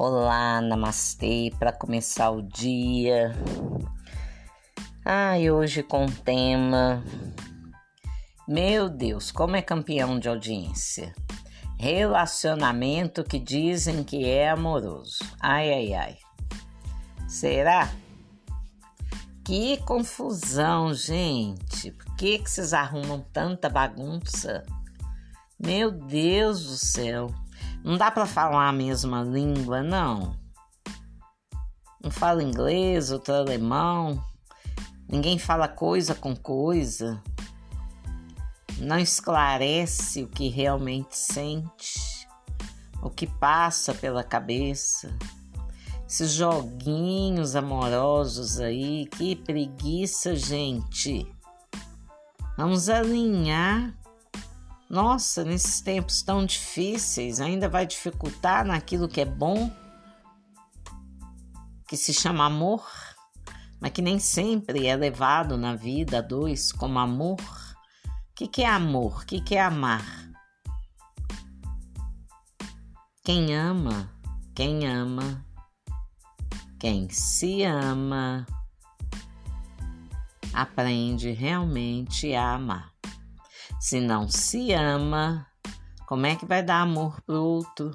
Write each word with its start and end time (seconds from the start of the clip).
Olá, 0.00 0.60
namastê, 0.60 1.52
para 1.58 1.72
começar 1.72 2.30
o 2.30 2.40
dia. 2.40 3.32
Ah, 5.04 5.36
e 5.36 5.50
hoje 5.50 5.82
com 5.82 6.06
o 6.06 6.12
tema. 6.12 7.02
Meu 8.46 8.88
Deus, 8.88 9.32
como 9.32 9.56
é 9.56 9.60
campeão 9.60 10.20
de 10.20 10.28
audiência? 10.28 11.12
Relacionamento 11.76 13.24
que 13.24 13.40
dizem 13.40 14.04
que 14.04 14.24
é 14.24 14.50
amoroso. 14.50 15.18
Ai, 15.40 15.72
ai, 15.72 15.92
ai. 15.92 16.18
Será? 17.26 17.90
Que 19.44 19.78
confusão, 19.78 20.94
gente. 20.94 21.90
Por 21.90 22.14
que, 22.14 22.38
que 22.38 22.48
vocês 22.48 22.72
arrumam 22.72 23.26
tanta 23.32 23.68
bagunça? 23.68 24.62
Meu 25.58 25.90
Deus 25.90 26.62
do 26.62 26.76
céu. 26.76 27.34
Não 27.88 27.96
dá 27.96 28.10
para 28.10 28.26
falar 28.26 28.68
a 28.68 28.72
mesma 28.72 29.22
língua, 29.22 29.82
não. 29.82 30.36
Um 32.04 32.10
fala 32.10 32.42
inglês, 32.42 33.10
outro 33.10 33.32
alemão. 33.32 34.22
Ninguém 35.08 35.38
fala 35.38 35.66
coisa 35.66 36.14
com 36.14 36.36
coisa. 36.36 37.22
Não 38.76 38.98
esclarece 38.98 40.22
o 40.22 40.28
que 40.28 40.50
realmente 40.50 41.16
sente, 41.16 42.28
o 43.02 43.08
que 43.08 43.26
passa 43.26 43.94
pela 43.94 44.22
cabeça. 44.22 45.16
Esses 46.06 46.32
joguinhos 46.32 47.56
amorosos 47.56 48.60
aí, 48.60 49.06
que 49.06 49.34
preguiça, 49.34 50.36
gente. 50.36 51.26
Vamos 52.54 52.90
alinhar 52.90 53.97
nossa, 54.88 55.44
nesses 55.44 55.82
tempos 55.82 56.22
tão 56.22 56.46
difíceis, 56.46 57.40
ainda 57.40 57.68
vai 57.68 57.86
dificultar 57.86 58.64
naquilo 58.64 59.08
que 59.08 59.20
é 59.20 59.24
bom, 59.24 59.70
que 61.86 61.96
se 61.96 62.14
chama 62.14 62.46
amor, 62.46 62.86
mas 63.80 63.92
que 63.92 64.00
nem 64.00 64.18
sempre 64.18 64.86
é 64.86 64.96
levado 64.96 65.58
na 65.58 65.74
vida 65.74 66.18
a 66.18 66.22
dois 66.22 66.72
como 66.72 66.98
amor. 66.98 67.38
O 67.38 68.34
que, 68.34 68.48
que 68.48 68.62
é 68.62 68.68
amor? 68.68 69.22
O 69.22 69.26
que, 69.26 69.40
que 69.42 69.56
é 69.56 69.60
amar? 69.60 70.04
Quem 73.22 73.54
ama, 73.54 74.10
quem 74.54 74.86
ama, 74.86 75.44
quem 76.80 77.10
se 77.10 77.62
ama, 77.62 78.46
aprende 80.54 81.30
realmente 81.32 82.34
a 82.34 82.54
amar. 82.54 82.97
Se 83.80 84.00
não 84.00 84.28
se 84.28 84.72
ama, 84.72 85.46
como 86.04 86.26
é 86.26 86.34
que 86.34 86.44
vai 86.44 86.64
dar 86.64 86.80
amor 86.80 87.22
pro 87.22 87.40
outro? 87.40 87.92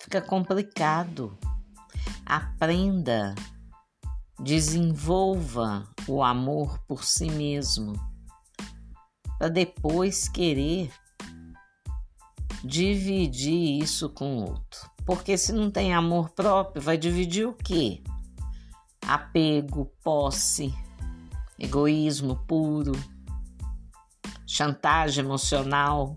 Fica 0.00 0.22
complicado. 0.22 1.38
Aprenda, 2.24 3.34
desenvolva 4.40 5.86
o 6.06 6.22
amor 6.22 6.78
por 6.88 7.04
si 7.04 7.30
mesmo, 7.30 7.92
para 9.38 9.48
depois 9.48 10.30
querer 10.30 10.90
dividir 12.64 13.82
isso 13.82 14.08
com 14.08 14.38
o 14.38 14.48
outro. 14.48 14.90
Porque 15.04 15.36
se 15.36 15.52
não 15.52 15.70
tem 15.70 15.92
amor 15.92 16.30
próprio, 16.30 16.80
vai 16.80 16.96
dividir 16.96 17.46
o 17.46 17.52
quê? 17.52 18.02
Apego, 19.06 19.92
posse, 20.02 20.74
egoísmo 21.58 22.34
puro 22.46 22.92
chantagem 24.48 25.22
emocional, 25.22 26.16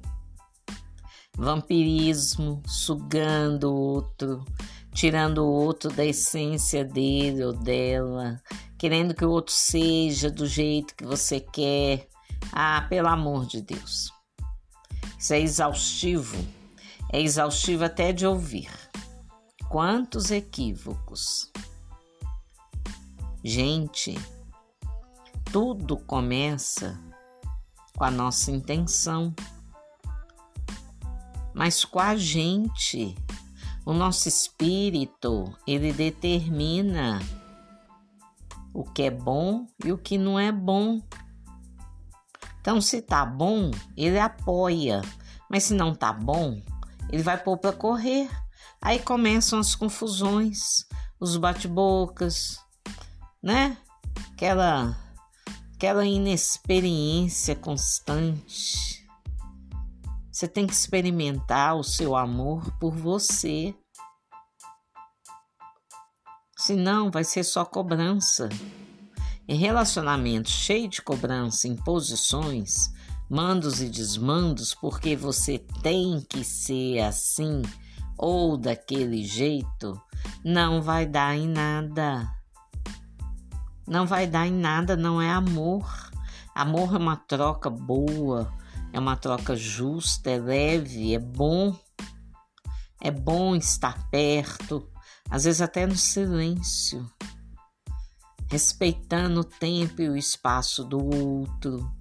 vampirismo, 1.38 2.64
sugando 2.66 3.70
o 3.70 3.76
outro, 3.76 4.45
tirando 4.94 5.39
o 5.39 5.52
outro 5.52 5.92
da 5.92 6.05
essência 6.05 6.86
dele 6.86 7.44
ou 7.44 7.52
dela, 7.52 8.42
querendo 8.78 9.14
que 9.14 9.26
o 9.26 9.30
outro 9.30 9.54
seja 9.54 10.32
do 10.32 10.48
jeito 10.48 10.95
que 10.95 11.05
você 11.05 11.42
quer. 11.42 12.08
Ah, 12.54 12.86
pelo 12.89 13.10
amor 13.10 13.45
de 13.45 13.61
Deus. 13.61 14.11
Isso 15.20 15.34
é 15.34 15.39
exaustivo. 15.42 16.38
É 17.11 17.22
exaustivo 17.22 17.84
até 17.84 18.14
de 18.14 18.26
ouvir. 18.26 18.72
Quantos 19.70 20.32
equívocos. 20.32 21.52
Gente, 23.44 24.17
tudo 25.52 25.98
começa 25.98 27.11
com 28.02 28.06
a 28.06 28.10
nossa 28.10 28.50
intenção, 28.50 29.32
mas 31.54 31.86
com 31.86 32.00
a 32.00 32.16
gente. 32.16 33.16
O 33.86 33.94
nosso 33.94 34.28
espírito, 34.28 35.56
ele 35.67 35.94
determina 35.94 37.20
o 38.73 38.84
que 38.84 39.04
é 39.04 39.11
bom 39.11 39.67
e 39.86 39.92
o 39.92 40.00
que 40.00 40.17
não 40.17 40.40
é 40.40 40.52
bom. 40.52 41.00
Então, 42.60 42.82
se 42.82 43.04
tá 43.04 43.23
bom, 43.23 43.70
ele 43.95 44.17
apoia, 44.17 45.04
mas 45.48 45.66
se 45.66 45.76
não 45.76 45.94
tá 45.94 46.11
bom, 46.11 46.60
ele 47.08 47.22
vai 47.22 47.38
pôr 47.38 47.56
para 47.60 47.72
correr. 47.72 48.28
Aí 48.82 48.98
começam 48.98 49.60
as 49.60 49.76
confusões, 49.76 50.88
os 51.20 51.38
bate-bocas, 51.38 52.58
né? 53.44 53.78
Aquela 54.34 54.98
aquela 55.81 56.05
inexperiência 56.05 57.55
constante. 57.55 59.03
Você 60.31 60.47
tem 60.47 60.67
que 60.67 60.73
experimentar 60.73 61.75
o 61.75 61.83
seu 61.83 62.15
amor 62.15 62.71
por 62.80 62.95
você. 62.95 63.73
Senão 66.55 67.09
vai 67.09 67.23
ser 67.23 67.43
só 67.43 67.65
cobrança. 67.65 68.47
Em 69.47 69.58
relacionamentos 69.58 70.52
cheio 70.52 70.87
de 70.87 71.02
cobrança, 71.02 71.67
imposições, 71.67 72.93
mandos 73.27 73.81
e 73.81 73.89
desmandos, 73.89 74.75
porque 74.75 75.15
você 75.15 75.58
tem 75.81 76.23
que 76.30 76.43
ser 76.43 76.99
assim 76.99 77.63
ou 78.19 78.55
daquele 78.55 79.23
jeito, 79.23 79.99
não 80.45 80.80
vai 80.80 81.08
dar 81.08 81.36
em 81.36 81.48
nada. 81.48 82.41
Não 83.92 84.08
vai 84.08 84.26
dar 84.26 84.48
em 84.48 84.54
nada, 84.54 84.96
não 84.96 85.22
é 85.22 85.30
amor. 85.30 85.86
Amor 86.56 86.96
é 86.96 86.98
uma 86.98 87.18
troca 87.18 87.70
boa, 87.70 88.50
é 88.94 88.98
uma 88.98 89.18
troca 89.18 89.54
justa, 89.54 90.32
é 90.32 90.40
leve, 90.40 91.14
é 91.14 91.20
bom. 91.20 91.78
É 93.02 93.12
bom 93.12 93.54
estar 93.54 94.10
perto, 94.10 94.90
às 95.30 95.44
vezes 95.44 95.60
até 95.60 95.86
no 95.86 95.98
silêncio, 95.98 97.06
respeitando 98.50 99.42
o 99.42 99.44
tempo 99.44 100.02
e 100.02 100.08
o 100.08 100.16
espaço 100.16 100.86
do 100.86 101.14
outro. 101.14 101.92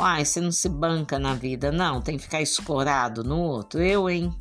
Uai, 0.00 0.24
você 0.24 0.40
não 0.40 0.50
se 0.50 0.68
banca 0.68 1.16
na 1.16 1.34
vida, 1.34 1.70
não, 1.70 2.02
tem 2.02 2.16
que 2.16 2.24
ficar 2.24 2.42
escorado 2.42 3.22
no 3.22 3.38
outro. 3.38 3.80
Eu, 3.80 4.10
hein? 4.10 4.34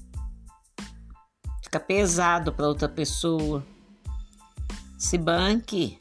Fica 1.61 1.79
pesado 1.79 2.51
para 2.51 2.67
outra 2.67 2.89
pessoa. 2.89 3.63
Se 4.97 5.19
banque. 5.19 5.99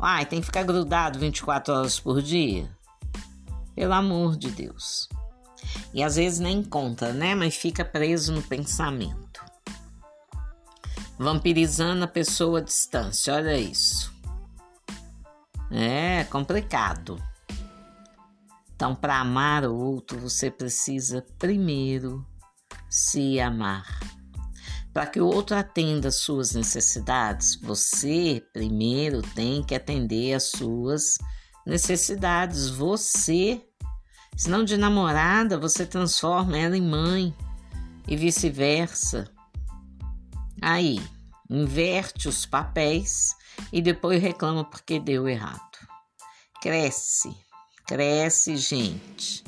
Ai, 0.00 0.24
tem 0.24 0.40
que 0.40 0.46
ficar 0.46 0.62
grudado 0.62 1.18
24 1.18 1.74
horas 1.74 1.98
por 1.98 2.22
dia? 2.22 2.70
Pelo 3.74 3.92
amor 3.92 4.36
de 4.36 4.50
Deus. 4.50 5.08
E 5.92 6.02
às 6.02 6.16
vezes 6.16 6.38
nem 6.38 6.62
conta, 6.62 7.12
né? 7.12 7.34
Mas 7.34 7.56
fica 7.56 7.84
preso 7.84 8.32
no 8.32 8.42
pensamento. 8.42 9.44
Vampirizando 11.18 12.04
a 12.04 12.08
pessoa 12.08 12.60
à 12.60 12.62
distância, 12.62 13.34
olha 13.34 13.58
isso. 13.58 14.12
É 15.70 16.24
complicado. 16.24 17.20
Então, 18.74 18.94
para 18.94 19.18
amar 19.18 19.64
o 19.64 19.76
outro, 19.76 20.20
você 20.20 20.48
precisa 20.48 21.26
primeiro 21.36 22.24
se 22.88 23.40
amar. 23.40 23.84
Para 24.98 25.06
que 25.06 25.20
o 25.20 25.28
outro 25.28 25.54
atenda 25.54 26.10
suas 26.10 26.54
necessidades, 26.54 27.54
você 27.54 28.44
primeiro 28.52 29.22
tem 29.22 29.62
que 29.62 29.76
atender 29.76 30.34
às 30.34 30.50
suas 30.50 31.18
necessidades. 31.64 32.68
Você, 32.68 33.62
senão 34.36 34.64
de 34.64 34.76
namorada, 34.76 35.56
você 35.56 35.86
transforma 35.86 36.58
ela 36.58 36.76
em 36.76 36.82
mãe 36.82 37.32
e 38.08 38.16
vice-versa. 38.16 39.30
Aí, 40.60 41.00
inverte 41.48 42.28
os 42.28 42.44
papéis 42.44 43.36
e 43.72 43.80
depois 43.80 44.20
reclama 44.20 44.64
porque 44.64 44.98
deu 44.98 45.28
errado. 45.28 45.78
Cresce, 46.60 47.32
cresce, 47.86 48.56
gente. 48.56 49.44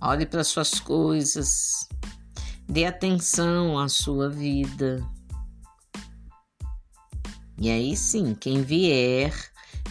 Olhe 0.00 0.24
para 0.24 0.44
suas 0.44 0.78
coisas, 0.78 1.88
Dê 2.70 2.84
atenção 2.84 3.76
à 3.76 3.88
sua 3.88 4.30
vida. 4.30 5.04
E 7.58 7.68
aí 7.68 7.96
sim, 7.96 8.32
quem 8.32 8.62
vier 8.62 9.34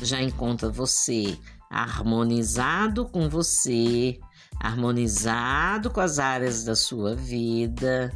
já 0.02 0.22
encontra 0.22 0.70
você 0.70 1.38
harmonizado 1.70 3.06
com 3.06 3.28
você, 3.28 4.18
harmonizado 4.58 5.90
com 5.90 6.00
as 6.00 6.20
áreas 6.20 6.64
da 6.64 6.74
sua 6.74 7.16
vida, 7.16 8.14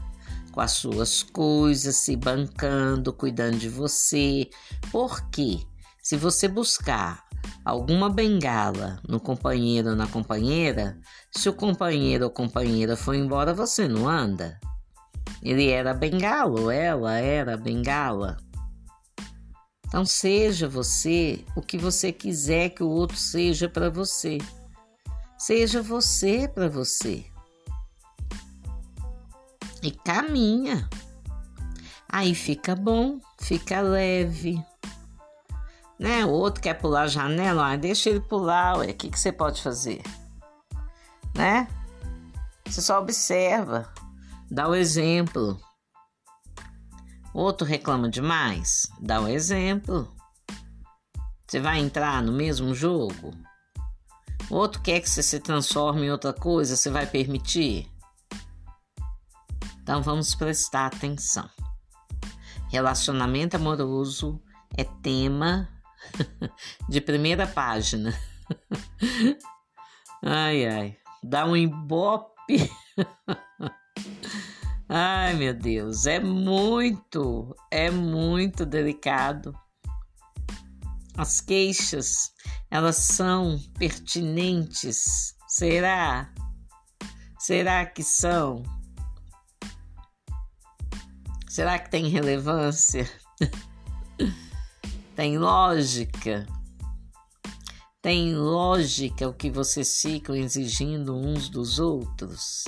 com 0.54 0.62
as 0.62 0.72
suas 0.72 1.22
coisas, 1.24 1.98
se 1.98 2.16
bancando, 2.16 3.12
cuidando 3.12 3.58
de 3.58 3.68
você. 3.68 4.50
Porque 4.94 5.60
se 6.02 6.16
você 6.16 6.48
buscar 6.48 7.26
alguma 7.66 8.10
bengala 8.10 8.98
no 9.08 9.20
companheiro 9.20 9.90
ou 9.90 9.96
na 9.98 10.08
companheira, 10.08 10.98
se 11.36 11.50
o 11.50 11.54
companheiro 11.54 12.26
ou 12.26 12.30
companheira 12.30 12.96
for 12.96 13.16
embora, 13.16 13.54
você 13.54 13.88
não 13.88 14.08
anda. 14.08 14.60
Ele 15.42 15.70
era 15.70 15.94
bengala 15.94 16.62
ou 16.62 16.72
ela 16.72 17.18
era 17.18 17.58
bengala. 17.58 18.38
Então 19.88 20.06
seja 20.06 20.68
você 20.68 21.44
o 21.56 21.62
que 21.62 21.78
você 21.78 22.12
quiser 22.12 22.70
que 22.70 22.84
o 22.84 22.90
outro 22.90 23.18
seja 23.18 23.68
para 23.68 23.90
você. 23.90 24.38
Seja 25.38 25.82
você 25.82 26.48
para 26.48 26.70
você. 26.70 27.26
E 29.82 29.92
caminha. 29.92 30.88
Aí 32.08 32.34
fica 32.34 32.76
bom, 32.76 33.20
fica 33.40 33.82
leve. 33.82 34.64
Né? 36.00 36.26
O 36.26 36.30
outro 36.30 36.62
quer 36.62 36.76
pular 36.76 37.04
a 37.04 37.08
janela, 37.08 37.74
ah, 37.74 37.76
deixa 37.76 38.10
ele 38.10 38.22
pular. 38.22 38.78
O 38.78 38.94
que, 38.94 39.10
que 39.10 39.20
você 39.20 39.32
pode 39.32 39.62
fazer? 39.62 40.02
Né? 41.36 41.68
Você 42.66 42.82
só 42.82 43.00
observa, 43.00 43.92
dá 44.50 44.68
o 44.68 44.76
exemplo. 44.76 45.60
Outro 47.34 47.66
reclama 47.66 48.10
demais, 48.10 48.88
dá 49.00 49.22
o 49.22 49.28
exemplo. 49.28 50.14
Você 51.48 51.60
vai 51.60 51.80
entrar 51.80 52.22
no 52.22 52.32
mesmo 52.32 52.74
jogo? 52.74 53.32
Outro 54.50 54.82
quer 54.82 55.00
que 55.00 55.10
você 55.10 55.24
se 55.24 55.40
transforme 55.40 56.06
em 56.06 56.12
outra 56.12 56.34
coisa, 56.34 56.76
você 56.76 56.90
vai 56.90 57.06
permitir? 57.06 57.92
Então 59.82 60.02
vamos 60.02 60.34
prestar 60.36 60.88
atenção. 60.88 61.50
Relacionamento 62.70 63.56
amoroso 63.56 64.42
é 64.76 64.84
tema 64.84 65.70
de 66.90 67.02
primeira 67.02 67.46
página. 67.46 68.18
Ai, 70.26 70.66
ai, 70.66 70.98
dá 71.24 71.46
um 71.46 71.56
embope. 71.56 72.70
Ai, 74.90 75.34
meu 75.34 75.54
Deus, 75.54 76.06
é 76.06 76.20
muito, 76.20 77.56
é 77.72 77.90
muito 77.90 78.66
delicado. 78.66 79.58
As 81.18 81.40
queixas, 81.42 82.32
elas 82.70 82.98
são 82.98 83.60
pertinentes? 83.80 85.36
Será? 85.48 86.32
Será 87.40 87.86
que 87.86 88.04
são? 88.04 88.64
Será 91.48 91.80
que 91.80 91.90
tem 91.90 92.08
relevância? 92.08 93.10
tem 95.16 95.38
lógica? 95.38 96.46
Tem 98.04 98.36
lógica 98.36 99.28
o 99.28 99.34
que 99.34 99.50
vocês 99.50 100.02
ficam 100.02 100.36
exigindo 100.36 101.16
uns 101.16 101.50
dos 101.50 101.80
outros? 101.80 102.66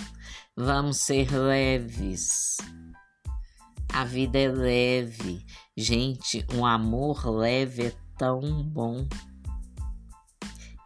Vamos 0.56 0.98
ser 0.98 1.30
leves. 1.32 2.58
A 3.94 4.04
vida 4.04 4.40
é 4.40 4.48
leve. 4.48 5.46
Gente, 5.78 6.44
um 6.54 6.66
amor 6.66 7.30
leve 7.30 7.88
é 7.88 7.94
tão 8.18 8.64
bom. 8.64 9.08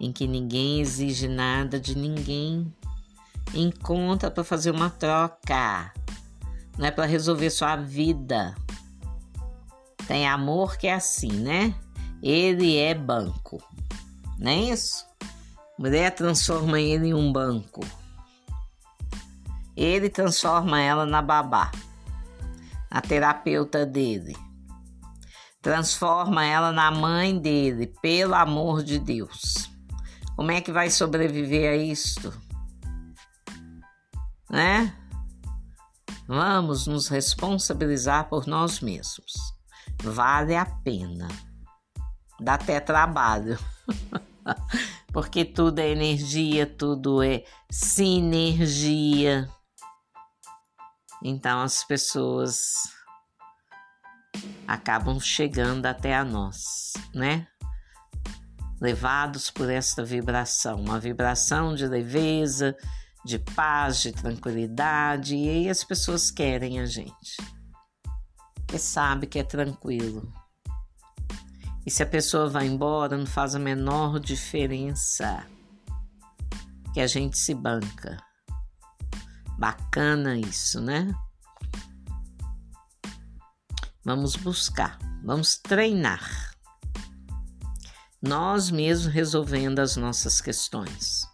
Em 0.02 0.12
que 0.12 0.28
ninguém 0.28 0.82
exige 0.82 1.30
nada 1.30 1.80
de 1.80 1.96
ninguém. 1.98 2.74
Encontra 3.54 4.30
para 4.30 4.44
fazer 4.44 4.72
uma 4.72 4.90
troca 4.90 5.94
não 6.80 6.86
é 6.86 6.92
para 6.92 7.06
resolver 7.06 7.50
sua 7.50 7.76
vida. 7.76 8.56
Tem 10.08 10.26
amor 10.26 10.78
que 10.78 10.88
é 10.88 10.94
assim, 10.94 11.30
né? 11.30 11.76
Ele 12.24 12.78
é 12.78 12.96
banco, 12.96 13.62
não 14.40 14.52
é 14.52 14.56
isso? 14.56 15.06
Mulher 15.78 16.16
transforma 16.16 16.80
ele 16.80 17.08
em 17.08 17.14
um 17.14 17.32
banco. 17.32 17.82
Ele 19.76 20.10
transforma 20.10 20.80
ela 20.80 21.06
na 21.06 21.22
babá, 21.22 21.72
a 22.90 23.02
terapeuta 23.02 23.86
dele. 23.86 24.36
Transforma 25.62 26.46
ela 26.46 26.72
na 26.72 26.90
mãe 26.90 27.38
dele, 27.38 27.88
pelo 28.02 28.34
amor 28.34 28.82
de 28.82 28.98
Deus. 28.98 29.70
Como 30.38 30.52
é 30.52 30.62
que 30.62 30.72
vai 30.72 30.90
sobreviver 30.90 31.74
a 31.74 31.76
isto? 31.76 32.34
Né? 34.50 34.96
Vamos 36.26 36.88
nos 36.88 37.10
responsabilizar 37.10 38.30
por 38.30 38.48
nós 38.48 38.80
mesmos. 38.80 39.34
Vale 40.02 40.56
a 40.56 40.66
pena. 40.66 41.28
Dá 42.40 42.54
até 42.54 42.80
trabalho. 42.80 43.60
Porque 45.12 45.44
tudo 45.44 45.80
é 45.80 45.90
energia, 45.90 46.66
tudo 46.66 47.24
é 47.24 47.44
sinergia. 47.70 49.50
Então 51.24 51.62
as 51.62 51.84
pessoas 51.84 52.74
acabam 54.68 55.20
chegando 55.20 55.86
até 55.86 56.16
a 56.16 56.24
nós, 56.24 56.94
né? 57.14 57.48
Levados 58.80 59.52
por 59.52 59.70
esta 59.70 60.06
vibração, 60.06 60.80
uma 60.80 61.00
vibração 61.00 61.76
de 61.76 61.86
leveza, 61.86 62.78
de 63.26 63.38
paz, 63.38 64.02
de 64.02 64.14
tranquilidade, 64.14 65.36
e 65.36 65.70
as 65.70 65.84
pessoas 65.84 66.32
querem 66.32 66.80
a 66.80 66.86
gente. 66.86 67.36
Porque 68.56 68.78
sabe 68.78 69.28
que 69.28 69.40
é 69.40 69.44
tranquilo. 69.44 70.32
E 71.86 71.92
se 71.92 72.04
a 72.04 72.06
pessoa 72.06 72.50
vai 72.50 72.68
embora, 72.68 73.18
não 73.18 73.26
faz 73.26 73.56
a 73.56 73.60
menor 73.60 74.20
diferença. 74.20 75.46
Que 76.94 77.02
a 77.02 77.08
gente 77.08 77.38
se 77.38 77.54
banca. 77.54 78.18
Bacana 79.58 80.38
isso, 80.38 80.82
né? 80.82 81.14
Vamos 84.04 84.36
buscar, 84.36 84.98
vamos 85.24 85.58
treinar. 85.58 86.52
Nós 88.22 88.72
mesmos 88.72 89.14
resolvendo 89.14 89.80
as 89.80 89.96
nossas 89.96 90.42
questões. 90.42 91.29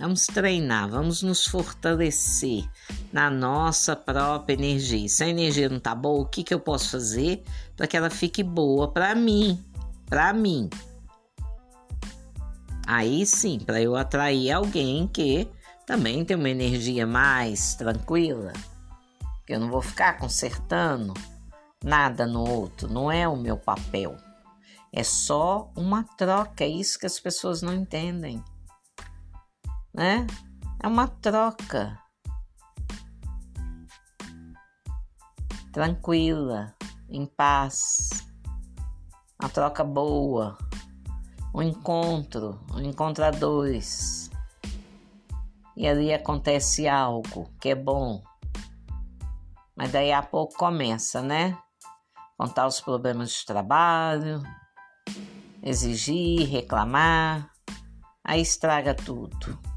Vamos 0.00 0.24
treinar, 0.24 0.88
vamos 0.88 1.22
nos 1.22 1.46
fortalecer 1.46 2.66
na 3.12 3.28
nossa 3.28 3.94
própria 3.94 4.54
energia. 4.54 5.06
Se 5.06 5.22
a 5.22 5.28
energia 5.28 5.68
não 5.68 5.78
tá 5.78 5.94
boa, 5.94 6.22
o 6.22 6.26
que, 6.26 6.42
que 6.42 6.54
eu 6.54 6.58
posso 6.58 6.92
fazer 6.92 7.44
para 7.76 7.86
que 7.86 7.98
ela 7.98 8.08
fique 8.08 8.42
boa 8.42 8.90
para 8.90 9.14
mim? 9.14 9.62
Para 10.06 10.32
mim. 10.32 10.70
Aí 12.86 13.26
sim, 13.26 13.58
para 13.58 13.78
eu 13.82 13.94
atrair 13.94 14.50
alguém 14.50 15.06
que 15.06 15.46
também 15.86 16.24
tem 16.24 16.34
uma 16.34 16.48
energia 16.48 17.06
mais 17.06 17.74
tranquila, 17.74 18.54
que 19.46 19.52
eu 19.52 19.60
não 19.60 19.70
vou 19.70 19.82
ficar 19.82 20.14
consertando 20.14 21.12
nada 21.84 22.26
no 22.26 22.48
outro, 22.48 22.90
não 22.90 23.12
é 23.12 23.28
o 23.28 23.36
meu 23.36 23.58
papel. 23.58 24.16
É 24.90 25.04
só 25.04 25.70
uma 25.76 26.04
troca, 26.16 26.64
é 26.64 26.68
isso 26.68 26.98
que 26.98 27.04
as 27.04 27.20
pessoas 27.20 27.60
não 27.60 27.74
entendem 27.74 28.42
né? 29.92 30.26
É 30.82 30.88
uma 30.88 31.06
troca 31.08 31.98
tranquila, 35.72 36.74
em 37.08 37.26
paz, 37.26 38.10
uma 39.40 39.48
troca 39.48 39.84
boa, 39.84 40.56
um 41.54 41.62
encontro, 41.62 42.60
um 42.72 42.80
encontro 42.80 43.24
a 43.24 43.30
dois. 43.30 44.30
E 45.76 45.88
ali 45.88 46.12
acontece 46.12 46.86
algo 46.88 47.50
que 47.60 47.70
é 47.70 47.74
bom. 47.74 48.22
Mas 49.74 49.92
daí 49.92 50.12
a 50.12 50.22
pouco 50.22 50.54
começa, 50.54 51.22
né? 51.22 51.56
Contar 52.36 52.66
os 52.66 52.80
problemas 52.80 53.32
de 53.32 53.46
trabalho, 53.46 54.42
exigir, 55.62 56.48
reclamar, 56.48 57.50
aí 58.24 58.40
estraga 58.40 58.94
tudo. 58.94 59.69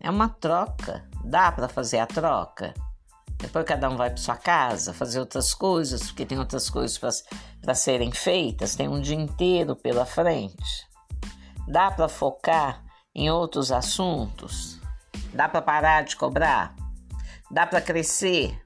É 0.00 0.10
uma 0.10 0.28
troca. 0.28 1.08
Dá 1.24 1.52
para 1.52 1.68
fazer 1.68 1.98
a 1.98 2.06
troca. 2.06 2.74
Depois 3.36 3.64
cada 3.64 3.88
um 3.88 3.96
vai 3.96 4.10
para 4.10 4.18
sua 4.18 4.36
casa 4.36 4.92
fazer 4.92 5.18
outras 5.20 5.54
coisas, 5.54 6.02
porque 6.02 6.26
tem 6.26 6.38
outras 6.38 6.68
coisas 6.68 6.98
para 7.62 7.74
serem 7.74 8.12
feitas, 8.12 8.74
tem 8.74 8.88
um 8.88 9.00
dia 9.00 9.16
inteiro 9.16 9.74
pela 9.74 10.04
frente. 10.04 10.88
Dá 11.66 11.90
para 11.90 12.08
focar 12.08 12.82
em 13.14 13.30
outros 13.30 13.72
assuntos? 13.72 14.78
Dá 15.32 15.48
para 15.48 15.62
parar 15.62 16.04
de 16.04 16.16
cobrar? 16.16 16.74
Dá 17.50 17.66
para 17.66 17.80
crescer? 17.80 18.60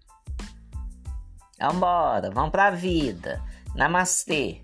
Vambora, 1.61 2.31
vamos 2.31 2.51
para 2.51 2.67
a 2.67 2.71
vida. 2.71 3.43
Namastê. 3.75 4.64